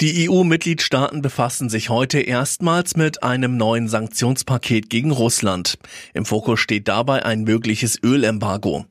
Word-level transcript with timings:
Die 0.00 0.28
EU-Mitgliedstaaten 0.28 1.22
befassen 1.22 1.68
sich 1.68 1.88
heute 1.88 2.18
erstmals 2.18 2.96
mit 2.96 3.22
einem 3.22 3.56
neuen 3.56 3.86
Sanktionspaket 3.86 4.90
gegen 4.90 5.12
Russland. 5.12 5.78
Im 6.14 6.24
Fokus 6.24 6.58
steht 6.58 6.88
dabei 6.88 7.24
ein 7.24 7.44
mögliches 7.44 8.02
Ölembargo. 8.02 8.86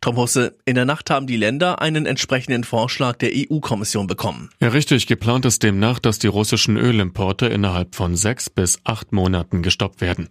Tom 0.00 0.16
Husse, 0.16 0.56
in 0.64 0.74
der 0.74 0.84
Nacht 0.84 1.10
haben 1.10 1.28
die 1.28 1.36
Länder 1.36 1.80
einen 1.80 2.06
entsprechenden 2.06 2.64
Vorschlag 2.64 3.16
der 3.18 3.30
EU-Kommission 3.32 4.08
bekommen. 4.08 4.50
Ja, 4.58 4.68
richtig. 4.68 5.06
Geplant 5.06 5.44
ist 5.44 5.62
demnach, 5.62 6.00
dass 6.00 6.18
die 6.18 6.26
russischen 6.26 6.76
Ölimporte 6.76 7.46
innerhalb 7.46 7.94
von 7.94 8.16
sechs 8.16 8.50
bis 8.50 8.80
acht 8.82 9.12
Monaten 9.12 9.62
gestoppt 9.62 10.00
werden. 10.00 10.28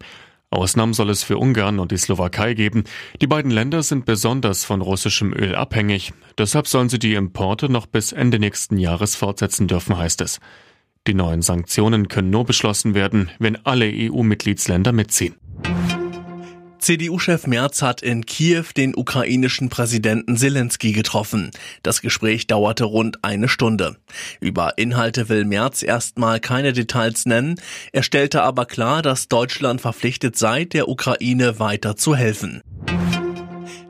Ausnahmen 0.50 0.94
soll 0.94 1.10
es 1.10 1.24
für 1.24 1.38
Ungarn 1.38 1.80
und 1.80 1.92
die 1.92 1.98
Slowakei 1.98 2.54
geben. 2.54 2.86
Die 3.22 3.28
beiden 3.28 3.52
Länder 3.52 3.84
sind 3.84 4.06
besonders 4.06 4.64
von 4.64 4.82
russischem 4.82 5.34
Öl 5.34 5.56
abhängig. 5.56 6.14
Deshalb 6.38 6.68
sollen 6.68 6.90
sie 6.90 7.00
die 7.00 7.16
Importe 7.16 7.70
noch 7.70 7.86
bis 7.86 8.14
Ende 8.14 8.40
nächsten 8.40 8.78
Jahres 8.78 9.16
fortsetzen 9.16 9.68
dürfen, 9.68 9.98
heißt 9.98 10.22
es. 10.22 10.40
Die 11.06 11.14
neuen 11.14 11.42
Sanktionen 11.42 12.08
können 12.08 12.30
nur 12.30 12.46
beschlossen 12.46 12.94
werden, 12.94 13.30
wenn 13.40 13.58
alle 13.66 13.92
EU-Mitgliedsländer 13.94 14.94
mitziehen. 14.94 15.36
CDU-Chef 16.88 17.48
Merz 17.48 17.82
hat 17.82 18.02
in 18.02 18.26
Kiew 18.26 18.64
den 18.78 18.96
ukrainischen 18.96 19.68
Präsidenten 19.68 20.38
Zelensky 20.38 20.94
getroffen. 20.94 21.52
Das 21.84 22.00
Gespräch 22.00 22.48
dauerte 22.48 22.86
rund 22.86 23.26
eine 23.26 23.50
Stunde. 23.50 23.98
Über 24.40 24.78
Inhalte 24.78 25.28
will 25.28 25.44
Merz 25.44 25.84
erstmal 25.84 26.40
keine 26.40 26.72
Details 26.72 27.26
nennen. 27.26 27.60
Er 27.92 28.04
stellte 28.04 28.42
aber 28.42 28.66
klar, 28.66 29.02
dass 29.02 29.28
Deutschland 29.28 29.82
verpflichtet 29.82 30.38
sei, 30.38 30.64
der 30.64 30.88
Ukraine 30.88 31.60
weiter 31.60 31.98
zu 31.98 32.16
helfen. 32.16 32.62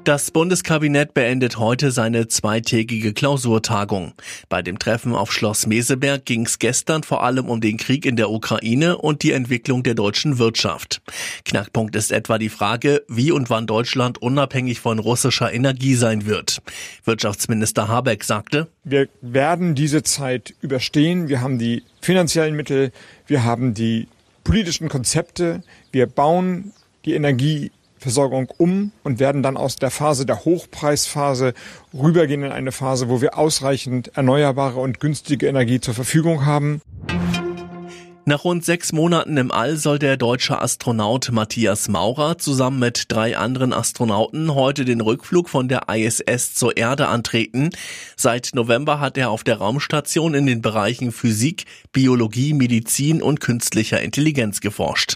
Das 0.08 0.32
Bundeskabinett 0.32 1.14
beendet 1.14 1.58
heute 1.58 1.92
seine 1.92 2.30
zweitägige 2.30 3.12
Klausurtagung. 3.12 4.14
Bei 4.48 4.62
dem 4.62 4.80
Treffen 4.80 5.14
auf 5.14 5.34
Schloss 5.34 5.68
Meseberg 5.68 6.24
ging 6.24 6.46
es 6.46 6.60
gestern 6.60 7.04
vor 7.04 7.24
allem 7.26 7.50
um 7.50 7.60
den 7.60 7.76
Krieg 7.76 8.06
in 8.06 8.16
der 8.16 8.30
Ukraine 8.30 8.98
und 9.00 9.22
die 9.22 9.34
Entwicklung 9.34 9.84
der 9.84 9.96
deutschen 9.96 10.38
Wirtschaft. 10.38 11.02
Knackpunkt 11.44 11.94
ist 11.98 12.14
etwa 12.14 12.38
die 12.38 12.48
Frage, 12.48 13.04
wie 13.10 13.34
und 13.34 13.50
wann 13.50 13.68
Deutschland 13.68 14.18
unabhängig 14.22 14.80
von 14.80 15.00
russischer 15.00 15.52
Energie 15.52 15.96
sein 15.96 16.26
wird. 16.26 16.62
Wirtschaftsminister 17.04 17.90
Habeck 17.90 18.24
sagte, 18.24 18.70
wir 18.86 19.10
werden 19.20 19.76
diese 19.76 20.04
Zeit 20.04 20.54
überstehen. 20.62 21.28
Wir 21.28 21.42
haben 21.42 21.60
die 21.60 21.84
finanziellen 22.00 22.56
Mittel, 22.56 22.94
wir 23.26 23.44
haben 23.44 23.74
die 23.74 24.08
politischen 24.46 24.88
Konzepte, 24.88 25.64
wir 25.92 26.08
bauen 26.08 26.72
die 27.04 27.14
Energie 27.14 27.72
Versorgung 28.00 28.50
um 28.58 28.92
und 29.04 29.20
werden 29.20 29.44
dann 29.44 29.58
aus 29.58 29.76
der 29.76 29.92
Phase 29.92 30.26
der 30.26 30.46
Hochpreisphase 30.46 31.54
rübergehen 31.94 32.44
in 32.44 32.52
eine 32.52 32.72
Phase, 32.72 33.10
wo 33.10 33.22
wir 33.22 33.38
ausreichend 33.38 34.16
erneuerbare 34.16 34.80
und 34.80 35.00
günstige 35.00 35.48
Energie 35.48 35.80
zur 35.80 35.94
Verfügung 35.94 36.46
haben. 36.46 36.82
Nach 38.30 38.44
rund 38.44 38.66
sechs 38.66 38.92
Monaten 38.92 39.38
im 39.38 39.54
All 39.54 39.78
soll 39.78 40.00
der 40.00 40.18
deutsche 40.18 40.62
Astronaut 40.62 41.32
Matthias 41.32 41.88
Maurer 41.88 42.38
zusammen 42.38 42.78
mit 42.78 43.06
drei 43.08 43.38
anderen 43.38 43.72
Astronauten 43.72 44.54
heute 44.54 44.84
den 44.84 45.00
Rückflug 45.00 45.48
von 45.48 45.70
der 45.70 45.84
ISS 45.88 46.54
zur 46.54 46.76
Erde 46.76 47.08
antreten. 47.08 47.70
Seit 48.18 48.50
November 48.54 49.00
hat 49.00 49.18
er 49.18 49.30
auf 49.30 49.46
der 49.46 49.60
Raumstation 49.60 50.34
in 50.34 50.46
den 50.46 50.62
Bereichen 50.62 51.14
Physik, 51.14 51.64
Biologie, 51.94 52.54
Medizin 52.54 53.22
und 53.22 53.40
künstlicher 53.40 54.02
Intelligenz 54.02 54.60
geforscht. 54.60 55.16